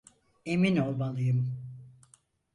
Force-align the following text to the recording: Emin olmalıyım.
Emin 0.45 0.77
olmalıyım. 0.77 1.57